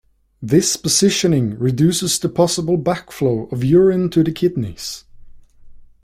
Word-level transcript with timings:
This 0.41 0.77
positioning 0.77 1.59
reduces 1.59 2.17
the 2.17 2.27
possible 2.27 2.75
back-flow 2.75 3.49
of 3.51 3.63
urine 3.63 4.09
to 4.09 4.23
the 4.23 4.31
kidneys. 4.31 5.03